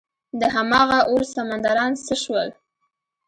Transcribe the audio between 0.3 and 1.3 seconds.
دهمغه اور